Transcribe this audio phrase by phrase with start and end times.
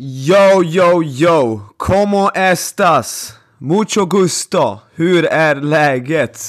[0.00, 1.60] Yo, yo, yo!
[1.76, 3.34] Como estas?
[3.58, 4.80] Mucho gusto!
[4.94, 6.40] Hur är läget?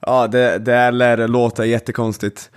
[0.00, 2.50] Ja, det, det här lär låta jättekonstigt.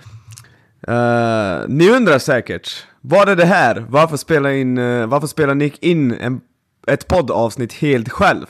[0.88, 3.86] Uh, ni undrar säkert, vad är det här?
[3.88, 6.40] Varför spelar, in, uh, varför spelar Nick in en,
[6.86, 8.46] ett poddavsnitt helt själv?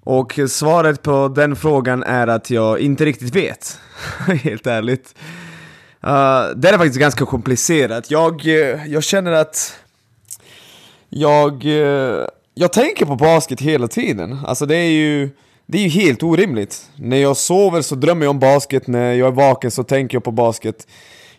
[0.00, 3.78] Och svaret på den frågan är att jag inte riktigt vet,
[4.44, 5.14] helt ärligt.
[6.04, 8.10] Uh, det är faktiskt ganska komplicerat.
[8.10, 8.44] Jag,
[8.86, 9.80] jag känner att
[11.10, 14.38] jag, eh, jag tänker på basket hela tiden.
[14.46, 15.30] Alltså det är ju
[15.66, 16.90] det är ju helt orimligt.
[16.96, 20.24] När jag sover så drömmer jag om basket, när jag är vaken så tänker jag
[20.24, 20.86] på basket.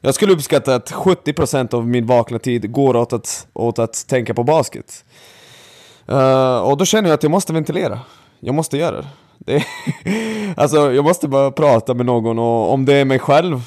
[0.01, 4.33] Jag skulle uppskatta att 70% av min vakna tid går åt att, åt att tänka
[4.33, 5.05] på basket.
[6.11, 7.99] Uh, och då känner jag att jag måste ventilera.
[8.39, 9.05] Jag måste göra
[9.37, 9.63] det.
[10.03, 13.61] det alltså, jag måste bara prata med någon, och om det är mig själv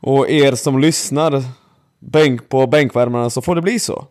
[0.00, 1.42] och er som lyssnar
[1.98, 4.06] bänk på bänkvärmarna så får det bli så.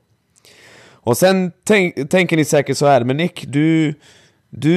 [1.05, 3.93] Och sen tänk, tänker ni säkert så här, men Nick, du,
[4.49, 4.73] du,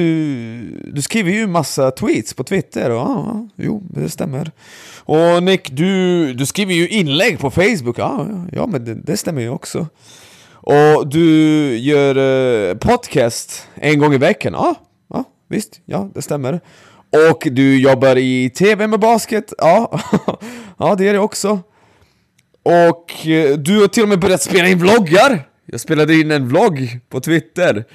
[0.93, 4.51] du skriver ju massa tweets på Twitter, och ja, jo, det stämmer.
[4.97, 9.41] Och Nick, du, du skriver ju inlägg på Facebook, ja, ja men det, det stämmer
[9.41, 9.87] ju också.
[10.51, 12.15] Och du gör
[12.69, 14.75] eh, podcast en gång i veckan, ja,
[15.13, 16.61] ja, visst, ja, det stämmer.
[17.29, 19.99] Och du jobbar i TV med basket, ja,
[20.77, 21.59] ja det gör jag också.
[22.63, 25.48] Och uh, du har till och med börjat spela in vloggar!
[25.71, 27.85] Jag spelade in en vlogg på Twitter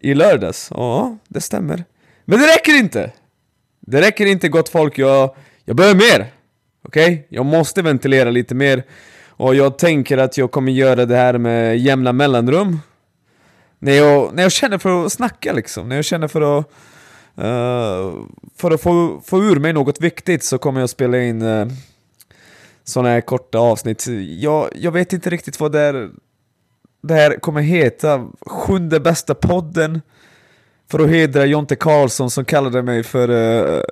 [0.00, 0.68] i lördags.
[0.74, 1.84] Ja, det stämmer.
[2.24, 3.12] Men det räcker inte!
[3.80, 6.26] Det räcker inte gott folk, jag, jag behöver mer!
[6.82, 7.12] Okej?
[7.12, 7.22] Okay?
[7.28, 8.82] Jag måste ventilera lite mer.
[9.28, 12.80] Och jag tänker att jag kommer göra det här med jämna mellanrum.
[13.78, 16.66] När jag, när jag känner för att snacka liksom, när jag känner för att
[17.38, 18.24] uh,
[18.56, 21.72] För att få, få ur mig något viktigt så kommer jag spela in eh, uh,
[22.84, 24.06] sådana här korta avsnitt.
[24.38, 26.10] Jag, jag vet inte riktigt vad det är
[27.02, 30.02] det här kommer heta Sjunde bästa podden
[30.90, 33.82] för att hedra Jonte Karlsson som kallade mig för uh,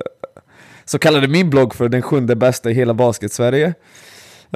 [0.84, 3.74] som kallade min blogg för den sjunde bästa i hela basket-Sverige.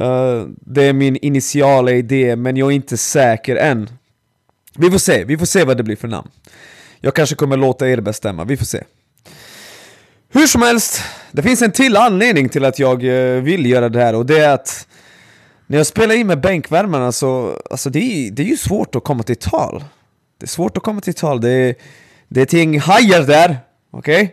[0.00, 3.90] Uh, det är min initiala idé, men jag är inte säker än.
[4.76, 6.28] Vi får se, vi får se vad det blir för namn.
[7.00, 8.84] Jag kanske kommer låta er bestämma, vi får se.
[10.32, 11.02] Hur som helst,
[11.32, 14.38] det finns en till anledning till att jag eh, vill göra det här och det
[14.38, 14.86] är att
[15.72, 19.04] när jag spelar in med bänkvärmarna så, alltså det är, det är ju svårt att
[19.04, 19.84] komma till tal.
[20.38, 21.74] Det är svårt att komma till tal, det är,
[22.28, 23.56] det är ett gäng hajar där,
[23.90, 24.22] okej?
[24.22, 24.28] Okay?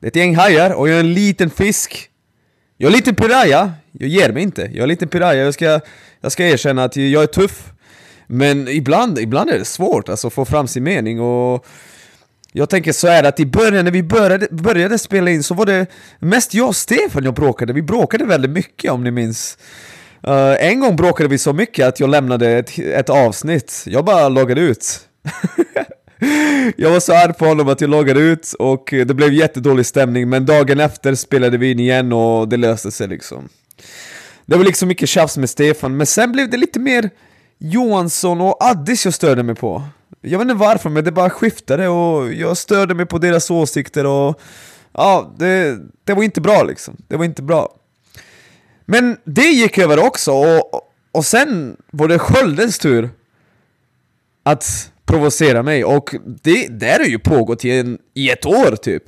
[0.00, 2.10] Det är ett gäng hajar och jag är en liten fisk.
[2.76, 4.62] Jag är en liten piraya, jag ger mig inte.
[4.62, 5.80] Jag är en liten piraya, jag ska,
[6.20, 7.72] jag ska erkänna att jag är tuff.
[8.26, 11.66] Men ibland, ibland är det svårt alltså, att få fram sin mening och
[12.52, 15.66] jag tänker så här att i början när vi började, började spela in så var
[15.66, 15.86] det
[16.18, 17.72] mest jag och Stefan jag bråkade.
[17.72, 19.58] Vi bråkade väldigt mycket om ni minns.
[20.28, 23.84] Uh, en gång bråkade vi så mycket att jag lämnade ett, ett avsnitt.
[23.86, 25.08] Jag bara loggade ut.
[26.76, 30.28] jag var så arg på honom att jag loggade ut och det blev jättedålig stämning
[30.28, 33.48] men dagen efter spelade vi in igen och det löste sig liksom.
[34.46, 37.10] Det var liksom mycket tjafs med Stefan men sen blev det lite mer
[37.58, 39.82] Johansson och Addis jag störde mig på.
[40.20, 44.06] Jag vet inte varför men det bara skiftade och jag störde mig på deras åsikter
[44.06, 44.40] och
[44.92, 46.96] ja, det, det var inte bra liksom.
[47.08, 47.68] Det var inte bra.
[48.86, 50.80] Men det gick över också och,
[51.12, 53.10] och sen var det Sköldens tur
[54.42, 59.02] att provocera mig och det, det har ju pågått i, en, i ett år typ.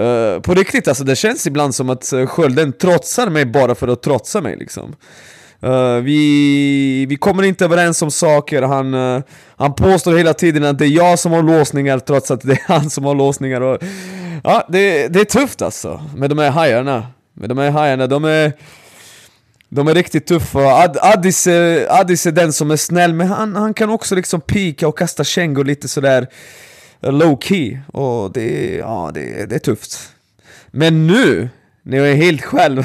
[0.00, 4.02] Uh, på riktigt alltså, det känns ibland som att Skölden trotsar mig bara för att
[4.02, 4.96] trotsa mig liksom.
[5.64, 9.22] Uh, vi, vi kommer inte överens om saker, han, uh,
[9.56, 12.62] han påstår hela tiden att det är jag som har låsningar trots att det är
[12.66, 13.82] han som har låsningar och,
[14.44, 17.06] Ja, det, det är tufft alltså med de här hajarna
[17.40, 18.52] men de här hajarna, de är...
[19.68, 20.58] De är riktigt tuffa.
[20.58, 24.40] Ad, Addis, är, Addis är den som är snäll, men han, han kan också liksom
[24.40, 26.26] pika och kasta kängor lite sådär
[27.00, 27.78] low key.
[27.86, 30.12] Och det, ja, det, det är tufft.
[30.70, 31.48] Men nu,
[31.82, 32.84] när jag är helt själv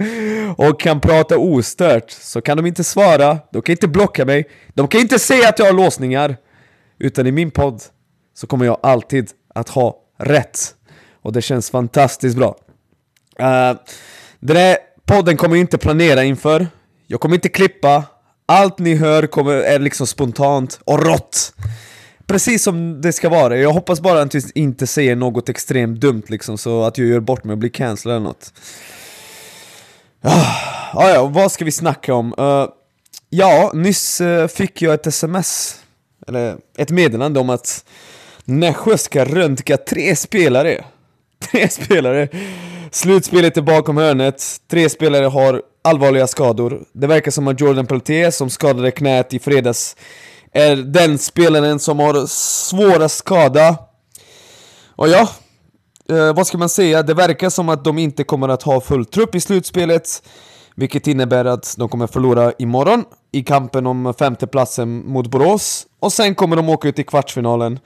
[0.56, 4.88] och kan prata ostört, så kan de inte svara, de kan inte blocka mig, de
[4.88, 6.36] kan inte säga att jag har låsningar.
[6.98, 7.82] Utan i min podd
[8.34, 10.74] så kommer jag alltid att ha rätt.
[11.22, 12.56] Och det känns fantastiskt bra.
[13.40, 13.76] Eh, uh,
[14.40, 14.76] den här
[15.06, 16.66] podden kommer jag inte planera inför.
[17.06, 18.04] Jag kommer inte klippa.
[18.46, 21.52] Allt ni hör kommer, är liksom spontant och rått.
[22.26, 23.56] Precis som det ska vara.
[23.56, 27.20] Jag hoppas bara att jag inte säger något extremt dumt liksom, så att jag gör
[27.20, 28.52] bort mig och blir cancellad eller något.
[30.22, 32.34] Ah, ja, vad ska vi snacka om?
[32.38, 32.68] Uh,
[33.30, 35.80] ja, nyss uh, fick jag ett sms,
[36.28, 37.84] eller ett meddelande om att
[38.44, 40.84] Nässjö ska röntga tre spelare.
[41.44, 42.28] Tre spelare
[42.92, 46.84] Slutspelet är bakom hörnet, tre spelare har allvarliga skador.
[46.92, 49.96] Det verkar som att Jordan Peltier, som skadade knät i fredags,
[50.52, 53.76] är den spelaren som har svårast skada.
[54.96, 55.28] Och ja,
[56.08, 57.02] eh, vad ska man säga?
[57.02, 60.22] Det verkar som att de inte kommer att ha full trupp i slutspelet.
[60.74, 65.86] Vilket innebär att de kommer förlora imorgon i kampen om femteplatsen mot Borås.
[66.00, 67.78] Och sen kommer de åka ut i kvartsfinalen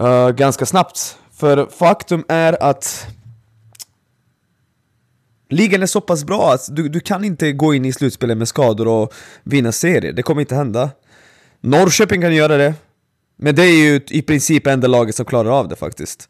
[0.00, 1.18] uh, ganska snabbt.
[1.42, 3.06] För faktum är att
[5.50, 8.48] ligan är så pass bra att du, du kan inte gå in i slutspelet med
[8.48, 10.12] skador och vinna serier.
[10.12, 10.90] Det kommer inte hända.
[11.60, 12.74] Norrköping kan göra det,
[13.38, 16.28] men det är ju i princip enda laget som klarar av det faktiskt.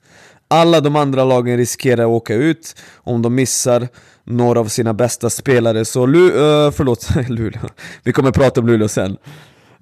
[0.49, 3.89] Alla de andra lagen riskerar att åka ut om de missar
[4.25, 7.69] några av sina bästa spelare, så Lu uh, förlåt, Luleå.
[8.03, 9.11] Vi kommer prata om Luleå sen.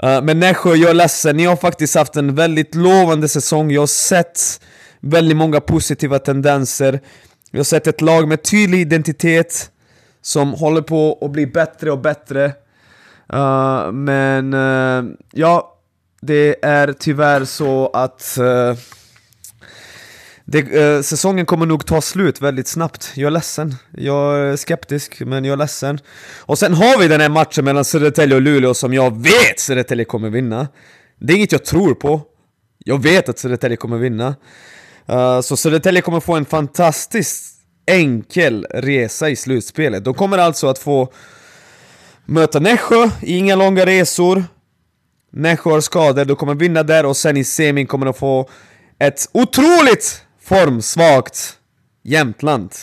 [0.04, 3.82] Uh, men Nässjö, jag är ledsen, ni har faktiskt haft en väldigt lovande säsong, jag
[3.82, 4.60] har sett
[5.00, 7.00] väldigt många positiva tendenser.
[7.50, 9.70] Jag har sett ett lag med tydlig identitet
[10.23, 12.52] som håller på att bli bättre och bättre.
[13.32, 15.79] Uh, men uh, ja,
[16.20, 18.75] det är tyvärr så att uh,
[20.44, 23.75] det, säsongen kommer nog ta slut väldigt snabbt, jag är ledsen.
[23.97, 25.99] Jag är skeptisk, men jag är ledsen.
[26.38, 30.05] Och sen har vi den här matchen mellan Södertälje och Luleå som jag vet Södertälje
[30.05, 30.69] kommer vinna.
[31.19, 32.23] Det är inget jag tror på.
[32.79, 34.35] Jag vet att Södertälje kommer vinna.
[35.10, 37.54] Uh, så Södertälje kommer få en fantastiskt
[37.86, 40.04] enkel resa i slutspelet.
[40.04, 41.12] De kommer alltså att få
[42.24, 44.44] möta Nässjö, inga långa resor.
[45.32, 48.48] Nässjö har skador, de kommer vinna där och sen i semin kommer de få
[48.98, 51.56] ett otroligt formsvagt
[52.02, 52.74] Jämtland.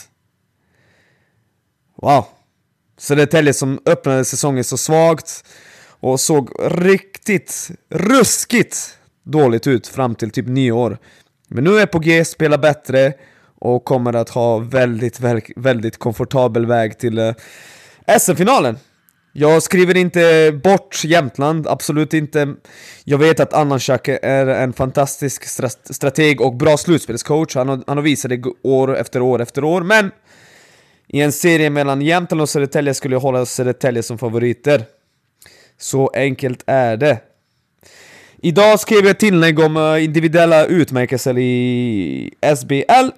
[2.02, 2.26] Wow.
[2.98, 5.44] Södertälje som öppnade säsongen så svagt
[6.00, 10.98] och såg riktigt ruskigt dåligt ut fram till typ nyår.
[11.48, 13.12] Men nu är på G, spelar bättre
[13.58, 15.20] och kommer att ha väldigt,
[15.56, 17.34] väldigt komfortabel väg till eh,
[18.20, 18.78] SM-finalen.
[19.32, 22.54] Jag skriver inte bort Jämtland, absolut inte.
[23.04, 23.80] Jag vet att Annan
[24.22, 25.44] är en fantastisk
[25.90, 29.80] strateg och bra slutspelscoach, han har, han har visat det år efter år efter år,
[29.82, 30.10] men
[31.08, 34.84] i en serie mellan Jämtland och Södertälje skulle jag hålla Södertälje som favoriter.
[35.78, 37.18] Så enkelt är det.
[38.42, 43.08] Idag skrev jag ett inlägg om eh, individuella utmärkelser i SBL,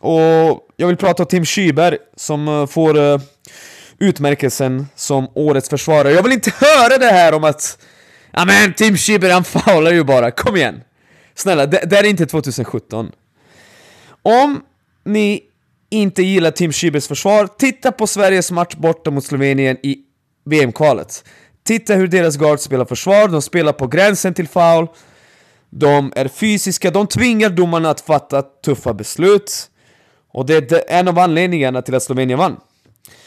[0.00, 3.20] och jag vill prata om Tim Schyberg som eh, får eh,
[3.98, 6.12] utmärkelsen som årets försvarare.
[6.12, 7.78] Jag vill inte höra det här om att
[8.30, 10.80] Ja men Tim Schyberg han faular ju bara, kom igen!
[11.34, 13.12] Snälla, det, det är inte 2017.
[14.22, 14.60] Om
[15.04, 15.40] ni
[15.90, 19.98] inte gillar Tim Schybergs försvar, titta på Sveriges match borta mot Slovenien i
[20.44, 21.24] VM-kvalet.
[21.68, 24.86] Titta hur deras guards spelar försvar, de spelar på gränsen till foul,
[25.70, 29.70] de är fysiska, de tvingar domarna att fatta tuffa beslut.
[30.32, 32.56] Och det är en av anledningarna till att Slovenien vann.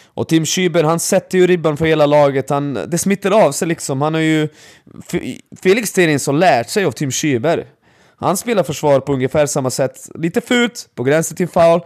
[0.04, 3.68] Och Tim Schüber, han sätter ju ribban för hela laget, han, det smittar av sig
[3.68, 4.02] liksom.
[4.02, 4.48] Han har ju...
[5.62, 7.66] Felix Sterins har lärt sig av Tim Schüber.
[8.16, 11.82] Han spelar försvar på ungefär samma sätt, lite fult, på gränsen till foul,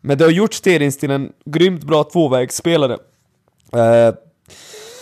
[0.00, 2.98] men det har gjort Terins till en grymt bra tvåvägsspelare.
[3.72, 4.14] Eh,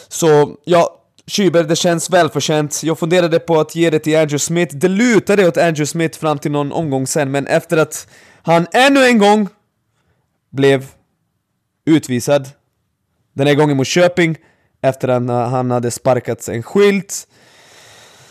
[0.08, 2.82] så, ja, Schüber, det känns välförtjänt.
[2.82, 6.38] Jag funderade på att ge det till Andrew Smith, det lutade åt Andrew Smith fram
[6.38, 8.08] till någon omgång sen, men efter att
[8.42, 9.48] han ännu en gång
[10.50, 10.86] blev
[11.86, 12.48] utvisad.
[13.32, 14.36] Den här gången mot Köping,
[14.82, 17.26] efter att han hade sparkat en skylt.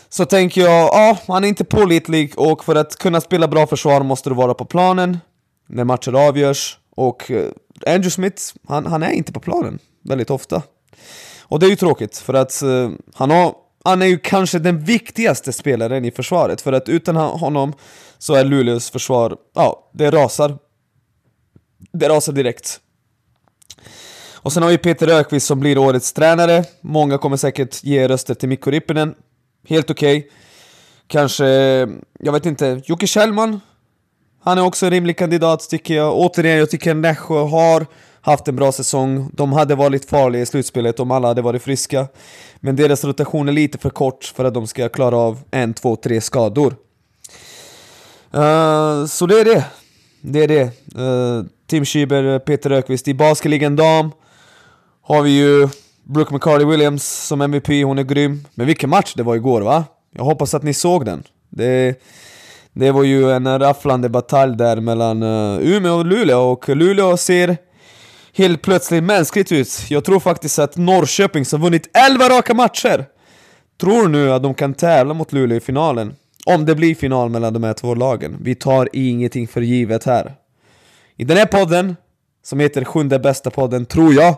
[0.08, 4.02] Så tänker jag, ja, han är inte pålitlig och för att kunna spela bra försvar
[4.02, 5.18] måste du vara på planen
[5.66, 6.78] när matcher avgörs.
[6.96, 7.50] Och eh,
[7.86, 10.62] Andrew Smith, han, han är inte på planen väldigt ofta.
[11.44, 14.84] Och det är ju tråkigt, för att uh, han, har, han är ju kanske den
[14.84, 17.72] viktigaste spelaren i försvaret, för att utan honom
[18.18, 20.58] så är Luleås försvar, ja, det rasar.
[21.92, 22.80] Det rasar direkt.
[24.44, 26.64] Och sen har vi Peter Ökvist som blir årets tränare.
[26.80, 29.14] Många kommer säkert ge röster till Mikko Rippinen.
[29.68, 30.18] Helt okej.
[30.18, 30.30] Okay.
[31.06, 31.46] Kanske,
[32.18, 33.60] jag vet inte, Jocke Kjellman?
[34.40, 36.16] Han är också en rimlig kandidat tycker jag.
[36.16, 37.86] Återigen, jag tycker Nässjö har
[38.24, 39.30] haft en bra säsong.
[39.32, 42.06] De hade varit farliga i slutspelet om alla hade varit friska.
[42.56, 45.96] Men deras rotation är lite för kort för att de ska klara av en, två,
[45.96, 46.76] tre skador.
[48.34, 49.64] Uh, så det är det.
[50.20, 50.64] Det är det.
[51.02, 53.08] Uh, Tim Schieber, Peter Ökvist.
[53.08, 54.10] I basketligan dam
[55.02, 55.68] har vi ju
[56.02, 58.44] Brooke McCarty Williams som MVP, hon är grym.
[58.54, 59.84] Men vilken match det var igår va?
[60.16, 61.22] Jag hoppas att ni såg den.
[61.50, 62.00] Det,
[62.72, 67.56] det var ju en rafflande batalj där mellan uh, Umeå och Luleå, och Luleå ser
[68.34, 69.86] helt plötsligt mänskligt ut.
[69.88, 73.06] Jag tror faktiskt att Norrköping som vunnit 11 raka matcher
[73.80, 76.14] tror nu att de kan tävla mot Luleå i finalen.
[76.46, 78.36] Om det blir final mellan de här två lagen.
[78.40, 80.34] Vi tar ingenting för givet här.
[81.16, 81.96] I den här podden,
[82.42, 84.36] som heter Sjunde bästa podden, tror jag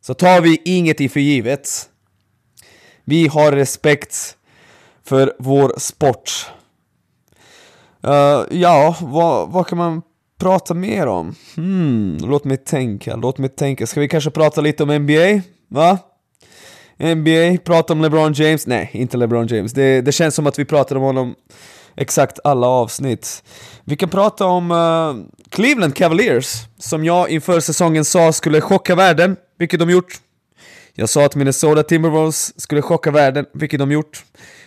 [0.00, 1.88] så tar vi ingenting för givet.
[3.04, 4.36] Vi har respekt
[5.04, 6.46] för vår sport.
[8.06, 10.02] Uh, ja, vad, vad kan man
[10.40, 11.34] prata mer om?
[11.56, 13.86] Hmm, låt mig tänka, låt mig tänka.
[13.86, 15.42] Ska vi kanske prata lite om NBA?
[15.68, 15.98] Va?
[16.98, 18.66] NBA, prata om LeBron James?
[18.66, 19.72] Nej, inte LeBron James.
[19.72, 21.34] Det, det känns som att vi pratar om honom
[21.96, 23.44] exakt alla avsnitt.
[23.84, 25.16] Vi kan prata om uh,
[25.50, 30.12] Cleveland Cavaliers, som jag inför säsongen sa skulle chocka världen, vilket de gjort.
[30.94, 34.24] Jag sa att Minnesota Timberwolves skulle chocka världen, vilket de gjort.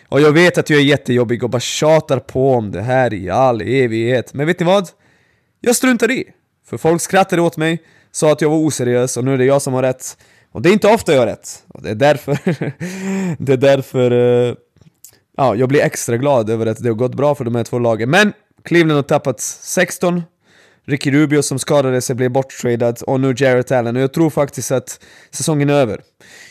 [0.09, 3.29] Och jag vet att jag är jättejobbig och bara tjatar på om det här i
[3.29, 4.33] all evighet.
[4.33, 4.89] Men vet ni vad?
[5.65, 6.23] Jag struntade i.
[6.65, 9.61] För folk skrattade åt mig, sa att jag var oseriös och nu är det jag
[9.61, 10.17] som har rätt.
[10.51, 11.63] Och det är inte ofta jag har rätt.
[11.67, 12.37] Och det är därför...
[13.43, 14.11] det är därför...
[14.11, 14.55] Uh,
[15.37, 17.79] ja, jag blir extra glad över att det har gått bra för de här två
[17.79, 18.09] lagen.
[18.09, 20.21] Men Cleveland har tappat 16
[20.85, 24.71] Ricky Rubio som skadade sig blev borttradad och nu Jarrett Allen och jag tror faktiskt
[24.71, 24.99] att
[25.31, 26.01] säsongen är över.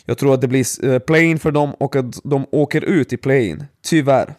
[0.05, 3.17] Jag tror att det blir eh, play-in för dem och att de åker ut i
[3.17, 3.65] play-in.
[3.85, 4.35] Tyvärr.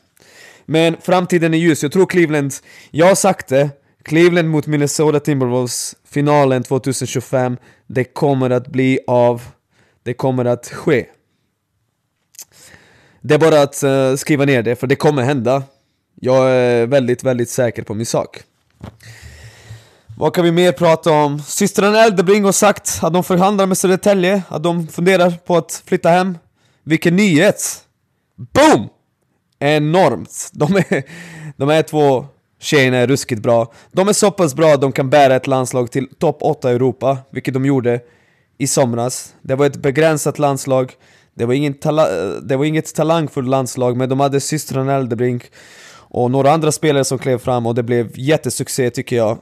[0.65, 2.53] Men framtiden är ljus, jag tror Cleveland,
[2.91, 3.69] jag har sagt det,
[4.03, 7.57] Cleveland mot Minnesota Timberwolves, finalen 2025,
[7.87, 9.41] det kommer att bli av,
[10.03, 11.05] det kommer att ske.
[13.21, 15.63] Det är bara att uh, skriva ner det, för det kommer hända.
[16.21, 18.43] Jag är väldigt, väldigt säker på min sak.
[20.17, 21.39] Vad kan vi mer prata om?
[21.39, 26.09] Systrarna Eldebring har sagt att de förhandlar med Södertälje, att de funderar på att flytta
[26.09, 26.37] hem.
[26.83, 27.83] Vilken nyhet!
[28.35, 28.89] Boom!
[29.59, 30.49] Enormt!
[30.53, 31.03] De är,
[31.57, 32.27] de är två
[32.63, 33.71] tjejerna är ruskigt bra.
[33.91, 36.75] De är så pass bra att de kan bära ett landslag till topp 8 i
[36.75, 37.99] Europa, vilket de gjorde
[38.57, 39.33] i somras.
[39.41, 40.93] Det var ett begränsat landslag,
[41.33, 41.75] det var, ingen
[42.43, 45.43] det var inget talangfullt landslag, men de hade systrarna Eldebrink
[45.95, 49.37] och några andra spelare som klev fram och det blev jättesuccé tycker jag.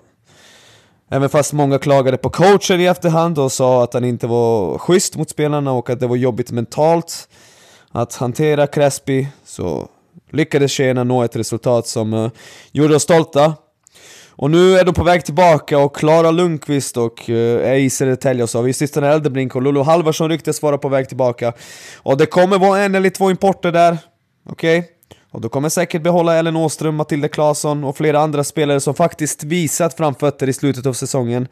[1.10, 5.18] Även fast många klagade på coachen i efterhand och sa att han inte var schysst
[5.18, 7.28] mot spelarna och att det var jobbigt mentalt
[7.92, 9.88] att hantera Crespi så
[10.31, 12.29] lyckades tjejerna nå ett resultat som uh,
[12.71, 13.53] gjorde oss stolta.
[14.29, 17.35] Och nu är de på väg tillbaka och Klara Lundqvist och uh,
[17.67, 20.89] är i Södertälje och så har vi systern Eldebrink och Lulu Halvarsson ryktes vara på
[20.89, 21.53] väg tillbaka.
[21.95, 23.97] Och det kommer vara en eller två importer där,
[24.50, 24.79] okej?
[24.79, 24.91] Okay?
[25.31, 29.43] Och då kommer säkert behålla Ellen Åström, Matilda Claesson och flera andra spelare som faktiskt
[29.43, 31.47] visat framfötter i slutet av säsongen.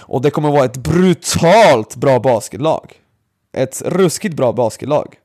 [0.00, 2.92] Och det kommer vara ett brutalt bra basketlag.
[3.56, 5.16] Ett ruskigt bra basketlag.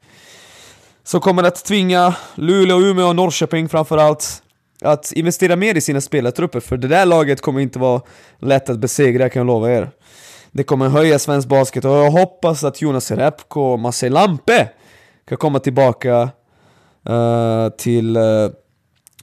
[1.04, 4.44] Som kommer att tvinga Luleå, Umeå och Norrköping framförallt
[4.82, 8.02] att investera mer i sina spelartrupper, för det där laget kommer inte vara
[8.40, 9.92] lätt att besegra, kan jag lova er.
[10.52, 14.70] Det kommer höja svensk basket och jag hoppas att Jonas Repko och Marcel Lampe
[15.28, 16.30] kan komma tillbaka
[17.10, 18.50] uh, till uh,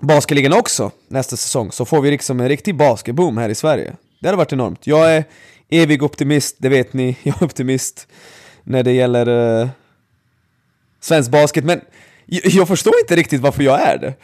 [0.00, 3.96] basketligan också nästa säsong, så får vi liksom en riktig basketboom här i Sverige.
[4.20, 4.86] Det hade varit enormt.
[4.86, 5.24] Jag är
[5.68, 7.16] evig optimist, det vet ni.
[7.22, 8.08] Jag är optimist
[8.62, 9.68] när det gäller uh,
[11.00, 11.80] svensk basket, men
[12.26, 14.14] jag, jag förstår inte riktigt varför jag är det.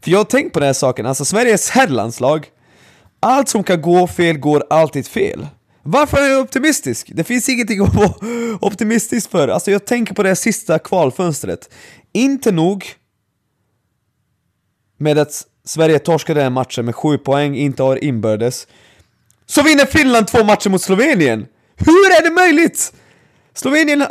[0.00, 2.46] För jag har tänkt på den här saken, alltså Sveriges herrlandslag,
[3.20, 5.46] allt som kan gå fel går alltid fel.
[5.82, 7.10] Varför är jag optimistisk?
[7.14, 8.14] Det finns ingenting att vara
[8.60, 9.48] optimistisk för.
[9.48, 11.70] Alltså jag tänker på det sista kvalfönstret.
[12.12, 12.86] Inte nog
[14.98, 18.66] med att Sverige torskade den matchen med 7 poäng, inte har inbördes.
[19.46, 21.46] Så vinner Finland två matcher mot Slovenien!
[21.76, 22.92] Hur är det möjligt?
[23.54, 24.02] Slovenien,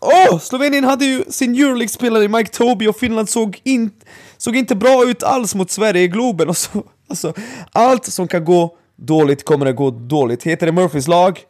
[0.00, 3.90] oh, Slovenien hade ju sin Euroleague-spelare Mike Toby och Finland såg, in,
[4.36, 6.48] såg inte bra ut alls mot Sverige i Globen.
[6.48, 7.34] Och så, alltså,
[7.72, 10.42] allt som kan gå dåligt kommer att gå dåligt.
[10.42, 11.40] Heter det Murphys lag?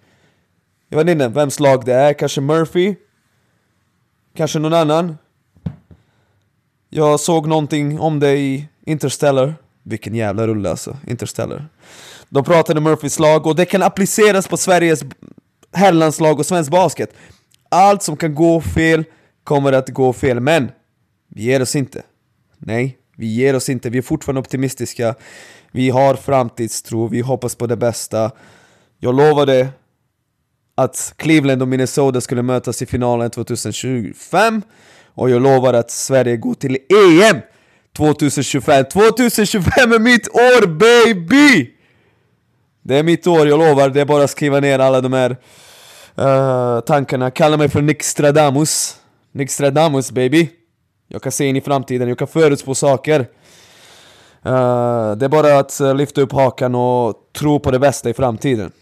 [0.88, 2.94] Jag vet inte vems lag det är, kanske Murphy?
[4.36, 5.18] Kanske någon annan?
[6.90, 9.54] Jag såg någonting om det i Interstellar.
[9.82, 11.68] Vilken jävla rulle alltså, Interstellar.
[12.28, 15.04] De pratade Murphys lag och det kan appliceras på Sveriges
[15.72, 17.14] herrlandslag och svensk basket.
[17.68, 19.04] Allt som kan gå fel
[19.44, 20.70] kommer att gå fel, men
[21.28, 22.02] vi ger oss inte.
[22.58, 23.90] Nej, vi ger oss inte.
[23.90, 25.14] Vi är fortfarande optimistiska.
[25.72, 28.30] Vi har framtidstro, vi hoppas på det bästa.
[28.98, 29.68] Jag lovade
[30.74, 34.62] att Cleveland och Minnesota skulle mötas i finalen 2025
[35.14, 36.78] och jag lovar att Sverige går till
[37.20, 37.40] EM
[37.96, 38.84] 2025.
[38.92, 41.70] 2025 är mitt år baby!
[42.82, 43.88] Det är mitt år, jag lovar.
[43.88, 45.36] Det är bara att skriva ner alla de här
[46.18, 47.30] uh, tankarna.
[47.30, 49.00] Kalla mig för Nick Stradamus.
[49.32, 50.50] Nick Stradamus baby.
[51.08, 53.20] Jag kan se in i framtiden, jag kan förutspå saker.
[54.46, 58.14] Uh, det är bara att eh, lyfta upp hakan och tro på det bästa i
[58.14, 58.72] framtiden.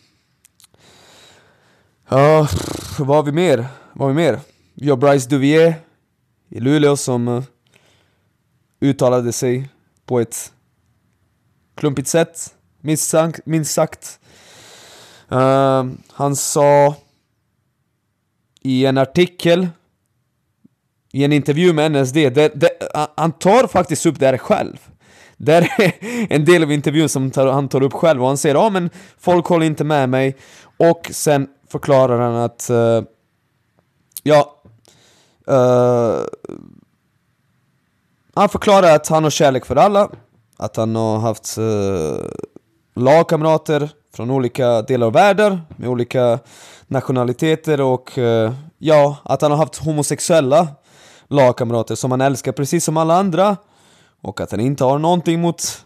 [2.09, 3.67] Ja, uh, vad har vi mer?
[3.93, 4.41] Vad har vi mer?
[4.75, 5.75] Vi har Bryce Duvier
[6.49, 7.43] i Luleå som uh,
[8.81, 9.69] uttalade sig
[10.07, 10.53] på ett
[11.77, 13.47] klumpigt sätt, minst sagt.
[13.47, 14.21] Minst sagt.
[15.31, 16.95] Ehm, uh, han sa
[18.61, 19.69] i en artikel
[21.13, 22.71] i en intervju med NSD, där, där,
[23.17, 24.77] han tar faktiskt upp det här själv.
[25.37, 25.93] Det är
[26.33, 28.71] en del av intervjun som tar, han tar upp själv och han säger ja ah,
[28.71, 30.37] men folk håller inte med mig
[30.77, 33.03] och sen förklarar han att uh,
[34.23, 34.63] ja
[35.51, 36.25] uh,
[38.35, 40.11] han förklarar att han har kärlek för alla,
[40.57, 42.31] att han har haft uh,
[43.01, 46.39] lagkamrater från olika delar av världen med olika
[46.87, 50.69] nationaliteter och eh, ja, att han har haft homosexuella
[51.29, 53.57] lagkamrater som han älskar precis som alla andra
[54.23, 55.85] och att han inte har någonting mot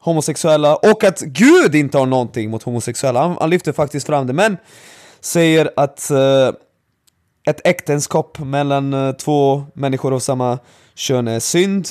[0.00, 3.20] homosexuella och att Gud inte har någonting mot homosexuella.
[3.20, 4.56] Han, han lyfter faktiskt fram det, men
[5.20, 6.54] säger att uh,
[7.48, 10.58] ett äktenskap mellan uh, två människor av samma
[10.94, 11.88] kön är synd.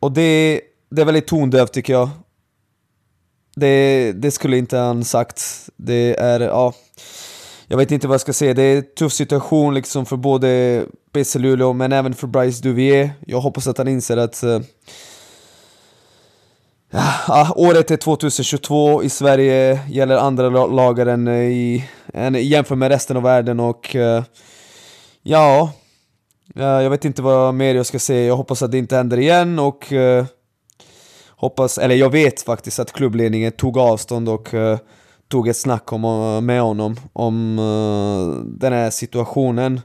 [0.00, 0.60] Och det,
[0.90, 2.08] det är väldigt tondövt tycker jag.
[3.60, 5.68] Det, det skulle inte han sagt.
[5.76, 6.72] Det är, ja...
[7.72, 10.84] Jag vet inte vad jag ska säga, det är en tuff situation liksom för både
[11.12, 13.10] PC Luleå men även för Bryce Duvier.
[13.26, 14.60] Jag hoppas att han inser att uh,
[17.28, 22.88] ja, året är 2022, i Sverige gäller andra lagar än, eh, i, än jämfört med
[22.88, 24.22] resten av världen och uh,
[25.22, 25.72] ja,
[26.54, 29.58] jag vet inte vad mer jag ska säga, jag hoppas att det inte händer igen
[29.58, 30.24] och uh,
[31.40, 34.78] hoppas, eller jag vet faktiskt att klubbledningen tog avstånd och uh,
[35.28, 39.80] tog ett snack om, eh, med honom om uh, den här situationen.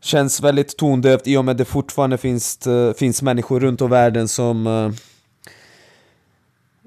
[0.00, 3.90] Känns väldigt tondövt i och med att det fortfarande finns, uh, finns människor runt om
[3.90, 4.92] världen som uh,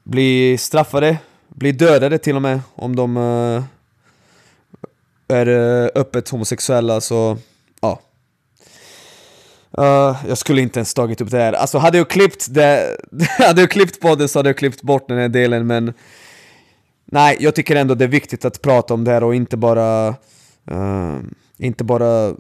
[0.04, 3.18] blir straffade, blir dödade till och med om de
[5.28, 5.48] är
[5.96, 7.38] öppet homosexuella så.
[9.80, 11.54] Uh, jag skulle inte ens tagit upp det här.
[11.54, 12.98] Alltså hade jag klippt det,
[13.38, 15.94] hade jag klippt på det så hade jag klippt bort den här delen men
[17.06, 20.08] Nej, jag tycker ändå det är viktigt att prata om det här och inte bara...
[20.72, 21.20] Uh,
[21.58, 22.36] inte bara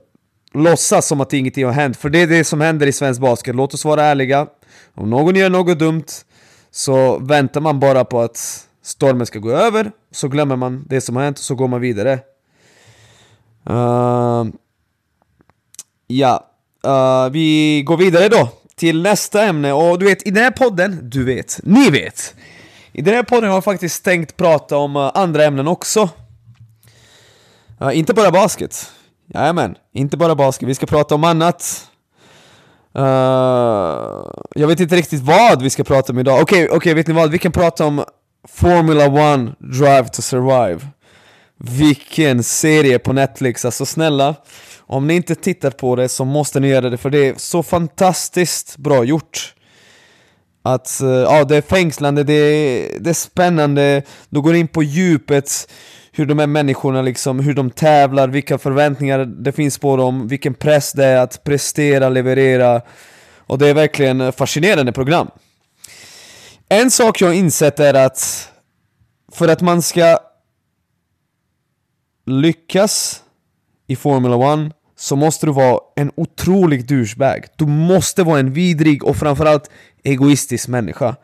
[0.54, 3.56] låtsas som att ingenting har hänt, för det är det som händer i svensk basket.
[3.56, 4.48] Låt oss vara ärliga.
[4.94, 6.06] Om någon gör något dumt
[6.72, 11.15] så väntar man bara på att stormen ska gå över, så glömmer man det som
[11.15, 12.19] har hänt och så går man vidare.
[13.69, 14.45] Uh,
[16.08, 16.55] ja,
[16.86, 21.00] uh, vi går vidare då till nästa ämne och du vet, i den här podden,
[21.10, 22.36] du vet, ni vet
[22.98, 26.10] i den här podden har jag faktiskt tänkt prata om uh, andra ämnen också.
[27.82, 28.91] Uh, inte bara basket.
[29.34, 30.69] Jajamän, inte bara basket.
[30.69, 31.89] Vi ska prata om annat.
[32.98, 33.04] Uh,
[34.56, 36.41] jag vet inte riktigt vad vi ska prata om idag.
[36.41, 37.32] Okej, okay, okay, vet ni vad?
[37.32, 38.04] Vi kan prata om
[38.48, 40.80] Formula 1 Drive to Survive.
[41.69, 44.36] Vilken serie på Netflix, alltså snälla.
[44.80, 47.63] Om ni inte tittar på det så måste ni göra det för det är så
[47.63, 49.56] fantastiskt bra gjort.
[50.63, 54.84] Att eh, ja, det är fängslande, det är, det är spännande, du går in på
[54.84, 55.71] djupet
[56.12, 60.54] hur de här människorna liksom, hur de tävlar, vilka förväntningar det finns på dem, vilken
[60.54, 62.82] press det är att prestera, leverera
[63.39, 65.28] och det är verkligen fascinerande program.
[66.69, 68.49] En sak jag har insett är att
[69.32, 70.17] för att man ska
[72.26, 73.22] lyckas
[73.88, 77.46] i Formula 1 så måste du vara en otrolig douchebag.
[77.58, 79.70] Du måste vara en vidrig och framförallt
[80.04, 81.16] egoistisk människa.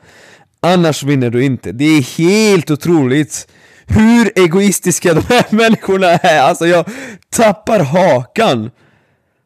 [0.60, 1.72] Annars vinner du inte.
[1.72, 3.48] Det är helt otroligt
[3.86, 6.42] hur egoistiska de här människorna är.
[6.42, 6.86] Alltså jag
[7.30, 8.72] tappar hakan.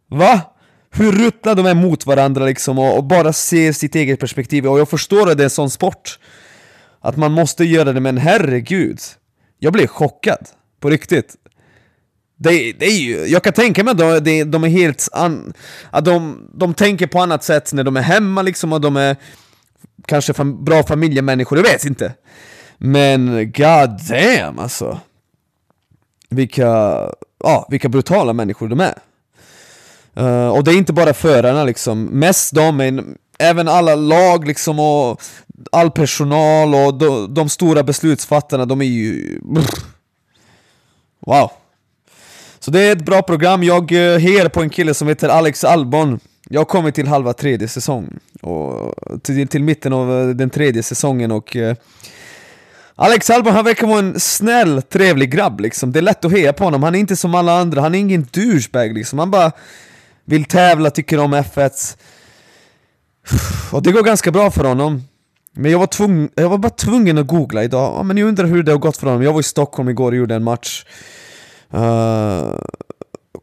[0.09, 0.41] Va?
[0.91, 4.67] Hur ruttna de är mot varandra liksom och, och, bara ser sitt eget perspektiv.
[4.67, 6.19] Och jag förstår att det är en sån sport.
[7.01, 8.99] Att man måste göra det, men herregud.
[9.59, 10.47] Jag blev chockad.
[10.79, 11.35] På riktigt.
[12.37, 15.09] Det, det är ju, jag kan tänka mig att de, de är helt...
[15.11, 15.53] An,
[15.89, 19.15] att de, de tänker på annat sätt när de är hemma liksom, och de är
[20.05, 22.13] kanske fam, bra familjemänniskor, jag vet inte.
[22.77, 24.99] Men god damn alltså.
[26.29, 26.65] Vilka,
[27.43, 28.97] ja, vilka brutala människor de är.
[30.19, 34.79] Uh, och det är inte bara förarna liksom, mest de, men även alla lag liksom
[34.79, 35.21] och
[35.71, 39.39] all personal och de, de stora beslutsfattarna, de är ju...
[39.43, 39.65] Brr.
[41.19, 41.51] Wow.
[42.65, 45.63] Så det är ett bra program, jag eh, hejar på en kille som heter Alex
[45.63, 46.19] Albon.
[46.49, 50.83] Jag har kommit till halva tredje säsong, och till, till mitten av eh, den tredje
[50.83, 51.75] säsongen och eh,
[52.95, 56.53] Alex Albon han verkar vara en snäll, trevlig grabb liksom, det är lätt att heja
[56.53, 59.51] på honom, han är inte som alla andra, han är ingen douchebag liksom, han bara
[60.25, 61.97] vill tävla, tycker om F1
[63.71, 65.03] Och det går ganska bra för honom.
[65.51, 68.63] Men jag var, tvung, jag var bara tvungen att googla idag, men jag undrar hur
[68.63, 69.23] det har gått för honom.
[69.23, 70.85] Jag var i Stockholm igår och gjorde en match.
[71.75, 72.55] Uh,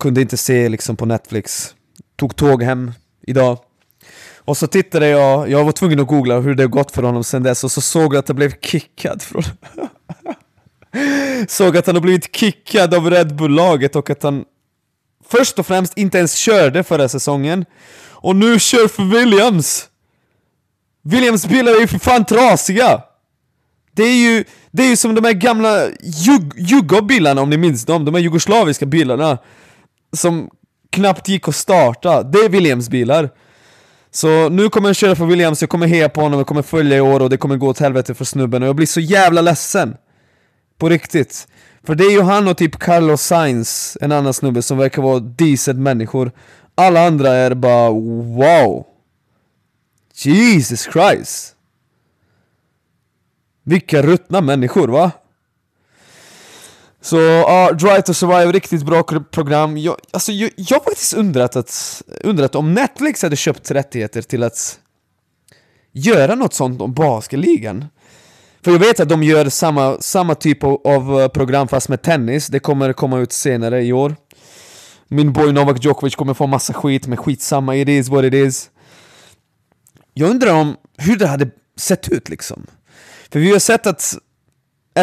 [0.00, 1.74] kunde inte se liksom på Netflix.
[2.16, 2.92] Tog tåg hem
[3.26, 3.58] idag.
[4.44, 7.42] Och så tittade jag, jag var tvungen att googla hur det gått för honom sen
[7.42, 9.42] dess och så såg jag att jag blev kickad från...
[11.48, 14.44] såg att han har blivit kickad av Red Bull-laget och att han
[15.28, 17.64] först och främst inte ens körde förra säsongen.
[18.10, 19.88] Och nu kör för Williams!
[21.02, 23.02] Williams bilar är ju för fan trasiga!
[23.92, 25.88] Det är ju, det är ju som de här gamla
[26.56, 29.38] jug, bilarna om ni minns dem, de här jugoslaviska bilarna
[30.12, 30.50] Som
[30.90, 33.30] knappt gick att starta, det är Williams bilar.
[34.10, 36.96] Så nu kommer jag köra för Williams, jag kommer heja på honom, jag kommer följa
[36.96, 38.62] i år och det kommer gå åt helvete för snubben.
[38.62, 39.96] Och jag blir så jävla ledsen.
[40.78, 41.48] På riktigt.
[41.86, 45.20] För det är ju han och typ Carlos Sainz, en annan snubbe som verkar vara
[45.20, 46.32] decent människor.
[46.74, 48.86] Alla andra är bara wow.
[50.14, 51.56] Jesus Christ!
[53.64, 55.10] Vilka ruttna människor va?
[57.00, 59.78] Så ja, uh, Drive to Survive, riktigt bra program.
[59.78, 64.42] Jag, alltså, jag, jag har faktiskt undrat, att, undrat om Netflix hade köpt rättigheter till
[64.42, 64.78] att
[65.92, 67.84] göra något sånt om basketligan.
[68.64, 72.02] För jag vet att de gör samma, samma typ av av eh, program fast med
[72.02, 74.16] tennis, det kommer komma ut senare i år.
[75.08, 78.70] Min boy Novak Djokovic kommer få massa skit, men skitsamma, it is what it is.
[80.14, 82.66] Jag undrar om hur det hade sett ut liksom.
[83.32, 84.14] För vi har sett att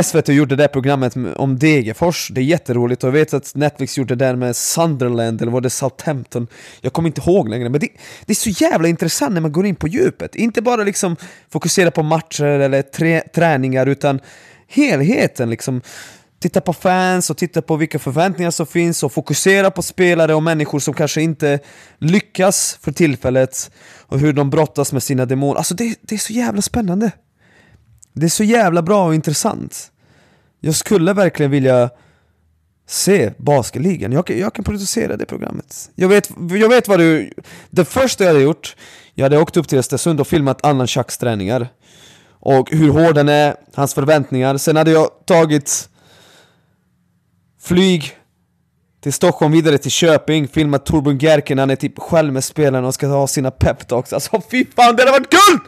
[0.04, 4.16] SVT gjorde det programmet om Degerfors, det är jätteroligt och jag vet att Netflix gjorde
[4.16, 6.48] det där med Sunderland, eller var det Southampton?
[6.82, 7.88] Jag kommer inte ihåg längre, men det,
[8.26, 10.36] det, är så jävla intressant när man går in på djupet.
[10.36, 11.16] Inte bara liksom
[11.50, 14.20] fokusera på matcher eller tre, träningar, utan
[14.68, 15.82] helheten liksom
[16.40, 20.44] titta på fans och titta på vilka förväntningar som finns och fokusera på spelare och
[20.44, 21.60] människor som kanske inte
[22.00, 25.58] lyckas för tillfället och hur de brottas med sina demoner.
[25.58, 27.12] Alltså det, det är så jävla spännande.
[28.14, 29.92] Det är så jävla bra och intressant.
[30.60, 31.90] Jag skulle verkligen vilja
[32.88, 34.12] se basketligan.
[34.12, 35.92] Jag, jag kan producera det programmet.
[35.96, 37.34] Jag vet, jag vet vad du...
[37.70, 38.76] Det första jag hade gjort,
[39.14, 41.68] jag hade åkt upp till Östersund och filmat Annan Chucks träningar.
[42.40, 44.58] Och hur hård den är, hans förväntningar.
[44.58, 45.90] Sen hade jag tagit
[47.62, 48.16] Flyg
[49.02, 52.94] till Stockholm, vidare till Köping, Filmat Torbjörn Gerken, han är typ själv med spelarna och
[52.94, 54.14] ska ha sina peptalks.
[54.14, 55.62] Alltså fy fan, det hade varit guld!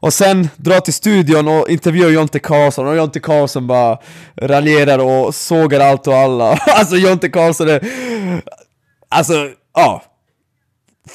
[0.00, 3.98] Och sen dra till studion och intervjua Jonte Karlsson, och Jonte Karlsson bara
[4.36, 6.52] raljerar och sågar allt och alla.
[6.66, 7.82] alltså Jonte Karlsson är...
[9.08, 10.02] Alltså, ja.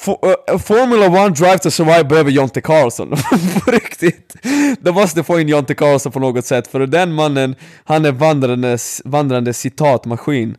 [0.07, 3.09] Uh, Formula 1 Drive to Survive behöver Jonte Karlsson,
[3.65, 4.35] på riktigt.
[4.79, 8.77] De måste få in Jonte Karlsson på något sätt, för den mannen, han är vandrande,
[9.03, 10.57] vandrande citatmaskin.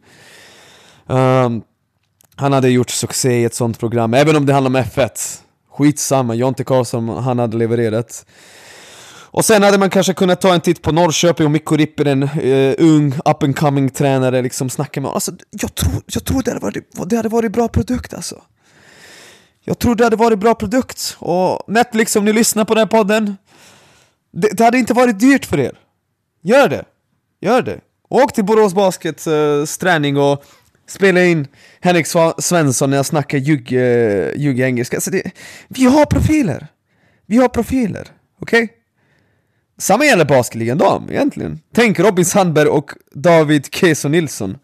[1.07, 1.63] Um,
[2.37, 5.39] han hade gjort succé i ett sånt program, även om det handlar om F1.
[5.73, 8.27] Skitsamma, Jonte Karlsson, han hade levererat.
[9.35, 12.75] Och sen hade man kanske kunnat ta en titt på Norrköping och Mikko Rippinen, uh,
[12.79, 15.17] ung, up and coming tränare, liksom snacka med honom.
[15.17, 18.43] Alltså, jag tror, jag tror det, hade varit, det hade varit bra produkt alltså.
[19.65, 22.87] Jag tror det hade varit bra produkt, och Netflix om ni lyssnar på den här
[22.87, 23.37] podden,
[24.33, 25.79] det, det hade inte varit dyrt för er.
[26.43, 26.85] Gör det!
[27.41, 27.81] Gör det!
[28.09, 30.45] Åk till Borås Baskets uh, träning och
[30.87, 31.47] spela in
[31.81, 32.07] Henrik
[32.39, 34.97] Svensson när jag snackar ljug, eh, ljug engelska.
[34.97, 35.31] Alltså det,
[35.69, 36.67] vi har profiler!
[37.27, 38.09] Vi har profiler,
[38.41, 38.65] okej?
[38.65, 38.77] Okay?
[39.79, 41.61] Samma gäller basketligan dam egentligen.
[41.75, 44.59] Tänk Robin Sandberg och David Keso Nilsson.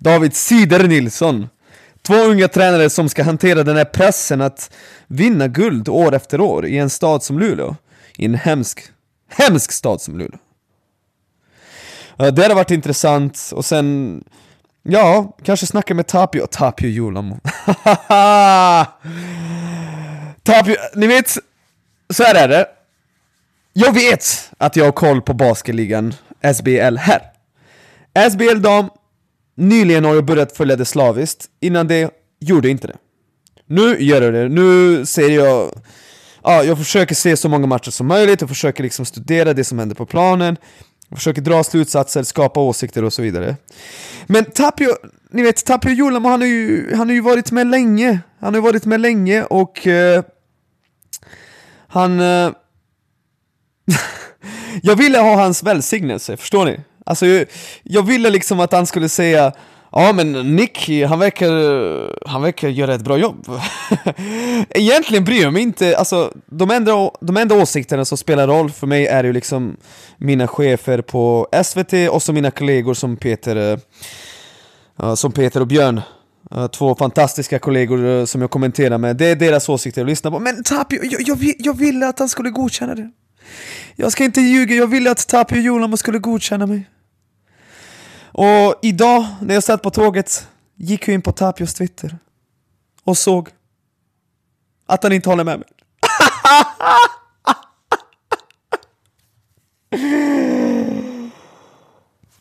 [0.00, 1.48] David Sider Nilsson.
[2.02, 4.70] Två unga tränare som ska hantera den här pressen att
[5.06, 7.76] vinna guld år efter år i en stad som Luleå.
[8.16, 8.80] I en hemsk,
[9.28, 10.38] hemsk stad som Luleå.
[12.16, 14.24] Det hade varit intressant, och sen...
[14.82, 17.40] Ja, kanske snacka med Tapio, Tapio Julamo.
[20.42, 21.38] Tapio, ni vet,
[22.10, 22.66] så här är det.
[23.72, 26.14] Jag vet att jag har koll på basketligan
[26.54, 27.22] SBL här.
[28.30, 28.90] SBL dam
[29.60, 32.96] Nyligen har jag börjat följa det slaviskt, innan det gjorde jag inte det.
[33.66, 35.70] Nu gör jag det, nu ser jag...
[36.42, 39.78] Ja, jag försöker se så många matcher som möjligt, jag försöker liksom studera det som
[39.78, 40.56] händer på planen,
[41.18, 43.56] försöker dra slutsatser, skapa åsikter och så vidare.
[44.26, 44.88] Men Tapio,
[45.30, 48.20] ni vet, Tapio Julamo, han har ju, han har ju varit med länge.
[48.40, 49.86] Han har varit med länge och...
[49.86, 50.22] Uh,
[51.88, 52.20] han...
[52.20, 52.52] Uh,
[54.82, 56.80] jag ville ha hans välsignelse, förstår ni?
[57.06, 57.46] Alltså, jag,
[57.82, 59.52] jag ville liksom att han skulle säga
[59.92, 63.46] Ja men Nick, han verkar, han verkar göra ett bra jobb.
[64.70, 68.86] Egentligen bryr jag mig inte, alltså de enda, de enda åsikterna som spelar roll för
[68.86, 69.76] mig är ju liksom
[70.18, 73.78] mina chefer på SVT och så mina kollegor som Peter,
[75.02, 76.00] eh, som Peter och Björn.
[76.50, 80.30] Eh, två fantastiska kollegor eh, som jag kommenterar med, det är deras åsikter att lyssna
[80.30, 80.38] på.
[80.38, 83.10] Men Tapio, jag, jag, jag ville att han skulle godkänna det.
[83.96, 86.88] Jag ska inte ljuga, jag ville att Tapio Julamo skulle godkänna mig.
[88.32, 92.18] Och idag, när jag satt på tåget, gick jag in på Tapios Twitter
[93.04, 93.48] och såg
[94.86, 95.68] att han inte håller med mig.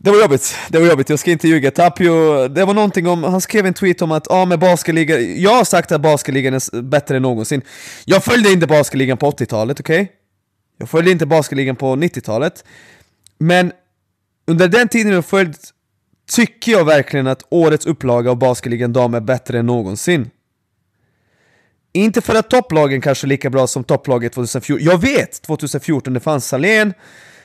[0.01, 1.71] Det var jobbigt, det var jobbigt, jag ska inte ljuga.
[1.71, 5.55] Tapio, det var någonting om, han skrev en tweet om att ja, med basketligan, jag
[5.55, 7.61] har sagt att basketligan är bättre än någonsin.
[8.05, 10.01] Jag följde inte basketligan på 80-talet, okej?
[10.01, 10.15] Okay?
[10.77, 12.63] Jag följde inte basketligan på 90-talet.
[13.37, 13.71] Men
[14.47, 15.73] under den tiden jag följt
[16.29, 20.29] tycker jag verkligen att årets upplaga av basketligan dam är bättre än någonsin.
[21.93, 25.41] Inte för att topplagen kanske är lika bra som topplaget 2014, jag vet!
[25.41, 26.93] 2014 det fanns Salén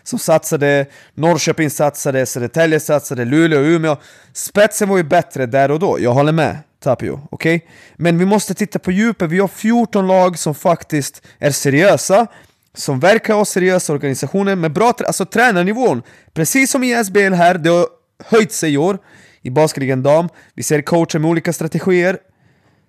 [0.03, 3.97] som satsade, Norrköping satsade, Södertälje satsade, Luleå Umeå.
[4.33, 7.57] Spetsen var ju bättre där och då, jag håller med Tapio, okej?
[7.57, 7.69] Okay?
[7.97, 12.27] Men vi måste titta på djupet, vi har 14 lag som faktiskt är seriösa,
[12.75, 16.03] som verkar ha seriösa organisationer med bra alltså tränarnivån,
[16.35, 17.87] precis som i SBL här, det har
[18.19, 18.99] höjt sig i år
[19.43, 20.29] i basketligan dam.
[20.55, 22.19] Vi ser coacher med olika strategier,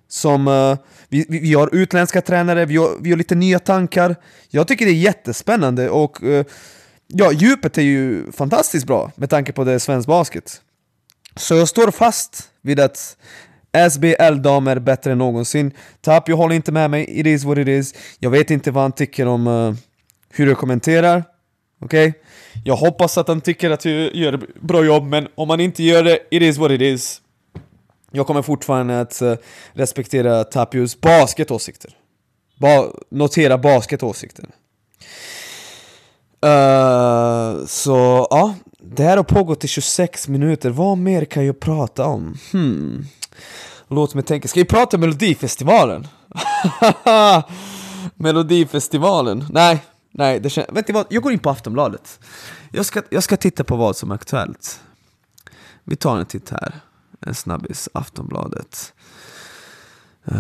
[0.08, 0.78] som, uh,
[1.10, 4.16] vi, vi, har utländska tränare, vi har, vi har lite nya tankar.
[4.50, 6.46] Jag tycker det är jättespännande och uh,
[7.08, 10.62] ja, djupet är ju fantastiskt bra med tanke på det är svensk basket.
[11.36, 13.18] Så jag står fast vid att
[13.92, 15.72] SBL-dam är bättre än någonsin.
[16.02, 17.94] Tapio håller inte med mig, it is what it is.
[18.20, 19.76] Jag vet inte vad han tycker om uh,
[20.30, 21.24] hur jag kommenterar.
[21.82, 22.10] Okej?
[22.10, 22.22] Okay?
[22.64, 26.04] Jag hoppas att han tycker att jag gör bra jobb, men om han inte gör
[26.04, 27.22] det, it is what it is.
[28.12, 29.34] Jag kommer fortfarande att eh,
[29.74, 31.92] respektera Tapios basketåsikter.
[32.60, 34.46] Ba notera basketåsikter.
[36.46, 40.70] Uh, eh, så ja, det här har pågått i 26 minuter.
[40.70, 42.38] Vad mer kan jag prata om?
[42.52, 43.06] Hmm.
[43.88, 44.48] Låt mig tänka.
[44.48, 46.08] Ska vi prata Melodifestivalen?
[48.16, 49.46] Melodifestivalen?
[49.50, 49.80] Nej,
[50.18, 50.68] nej, det känns...
[50.72, 51.06] Vet ni vad?
[51.10, 52.20] Jag går in på Aftonbladet.
[52.72, 54.82] Jag ska, jag ska titta på vad som är aktuellt.
[55.84, 56.80] Vi tar en titt här.
[57.20, 57.90] En snabbis.
[57.94, 58.94] Aftonbladet.
[60.32, 60.38] Uh,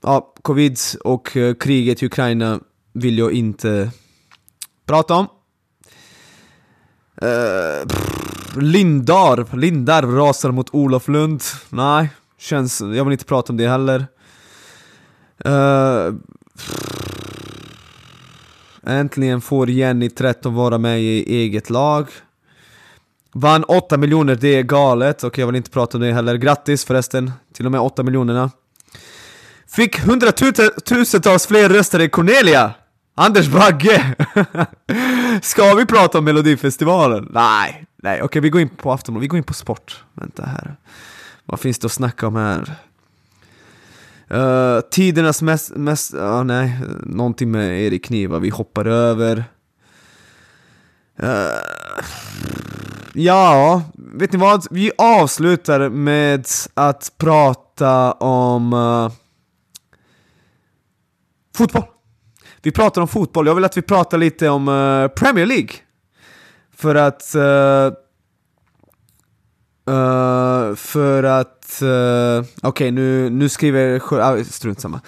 [0.00, 2.60] ja, covid och uh, kriget i Ukraina
[2.92, 3.90] vill jag inte
[4.86, 5.26] prata om.
[7.22, 11.42] Eh, uh, Lindarv, Lindarv rasar mot Olof Lund.
[11.68, 14.06] Nej, känns, jag vill inte prata om det heller.
[15.46, 16.14] Uh,
[18.88, 22.08] äntligen får Jenny 13 vara med i eget lag.
[23.34, 25.24] Vann 8 miljoner, det är galet.
[25.24, 26.36] och jag vill inte prata om det heller.
[26.36, 28.50] Grattis förresten till de här 8 miljonerna.
[29.68, 32.74] Fick hundratusentals fler röster än Cornelia!
[33.14, 34.14] Anders Bagge!
[35.42, 37.28] Ska vi prata om Melodifestivalen?
[37.30, 40.04] Nej, nej, okej vi går in på Aftonbladet, vi går in på sport.
[40.14, 40.76] Vänta här.
[41.44, 42.76] Vad finns det att snacka om här?
[44.30, 49.44] Uh, tidernas mest, mest, uh, nej, någonting med Erik Kniva, vi hoppar över.
[51.22, 51.28] Uh,
[53.14, 54.66] ja, vet ni vad?
[54.70, 59.12] Vi avslutar med att prata om uh,
[61.56, 61.84] fotboll.
[62.62, 65.70] Vi pratar om fotboll, jag vill att vi pratar lite om uh, Premier League.
[66.76, 67.34] För att...
[69.88, 71.82] Uh, för att...
[71.82, 71.88] Eh,
[72.38, 74.20] okej, okay, nu, nu skriver jag...
[74.20, 75.00] Ah, strunt samma.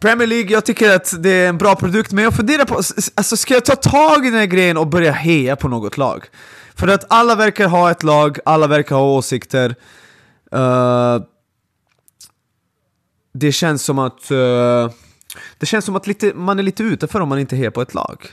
[0.00, 2.74] Premier League, jag tycker att det är en bra produkt, men jag funderar på,
[3.14, 6.24] alltså ska jag ta tag i den här grejen och börja heja på något lag?
[6.74, 9.74] För att alla verkar ha ett lag, alla verkar ha åsikter.
[10.54, 11.22] Uh,
[13.34, 14.30] det känns som att...
[14.30, 14.90] Uh,
[15.58, 17.94] det känns som att lite, man är lite utanför om man inte är på ett
[17.94, 18.26] lag.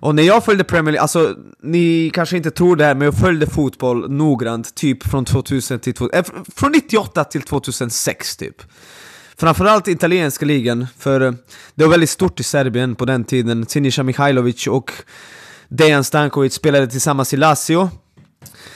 [0.00, 3.18] Och när jag följde Premier League, alltså ni kanske inte tror det här, men jag
[3.18, 8.62] följde fotboll noggrant, typ från 2000 till, äh, från 98 till 2006 typ.
[9.36, 11.32] Framförallt italienska ligan, för eh,
[11.74, 13.66] det var väldigt stort i Serbien på den tiden.
[13.66, 14.92] Sinisa Mihailovic och
[15.68, 17.90] Dejan Stankovic spelade tillsammans i Lazio.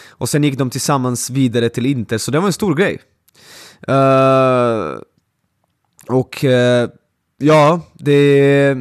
[0.08, 3.00] Och sen gick de tillsammans vidare till Inter, så det var en stor grej.
[3.88, 5.00] Uh,
[6.08, 6.88] och uh,
[7.38, 8.77] Ja, det...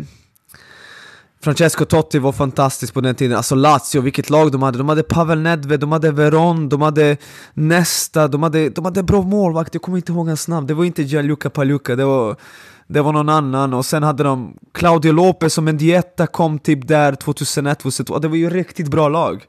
[1.44, 4.78] Francesco Totti var fantastisk på den tiden, alltså Lazio, vilket lag de hade.
[4.78, 7.18] De hade Pavel Nedved, de hade Veron, de hade
[7.54, 10.68] Nesta, de hade, de hade bra målvakt, jag kommer inte ihåg hans namn.
[10.68, 12.36] Det var inte Gianluca Paluca, det var,
[12.88, 13.74] det var någon annan.
[13.74, 18.20] Och sen hade de Claudio Lopez och Mendieta kom typ där 2001, 2002.
[18.20, 19.46] Det var ju riktigt bra lag.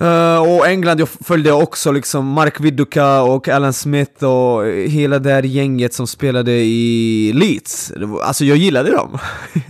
[0.00, 5.32] Uh, och England jag följde också liksom Mark Viduka och Alan Smith och hela det
[5.32, 7.92] här gänget som spelade i Leeds.
[8.22, 9.18] Alltså jag gillade dem.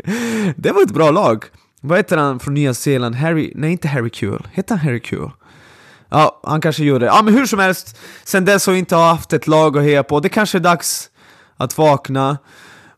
[0.57, 1.45] det var ett bra lag.
[1.81, 3.15] Vad heter han från Nya Zeeland?
[3.15, 3.53] Harry?
[3.55, 4.49] Nej, inte Harry Kuehl.
[4.53, 5.31] Heter han Harry Kuehl?
[6.11, 7.07] Ja, han kanske gjorde det.
[7.07, 7.99] Ja, men hur som helst.
[8.25, 10.21] Sen dess har jag inte haft ett lag att heja på.
[10.21, 11.11] Det kanske är dags
[11.57, 12.39] att vakna.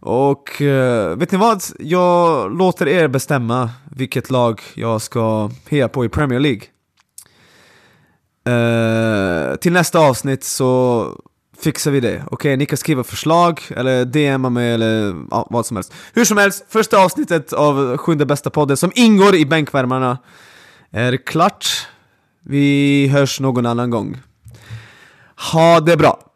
[0.00, 1.62] Och uh, vet ni vad?
[1.78, 6.62] Jag låter er bestämma vilket lag jag ska heja på i Premier League.
[8.48, 11.04] Uh, till nästa avsnitt så
[11.60, 12.14] fixar vi det.
[12.14, 15.92] Okej, okay, ni kan skriva förslag eller DMa mig eller ja, vad som helst.
[16.12, 20.18] Hur som helst, första avsnittet av sjunde bästa podden som ingår i bänkvärmarna
[20.90, 21.66] är klart.
[22.44, 24.18] Vi hörs någon annan gång.
[25.52, 26.29] Ha det bra!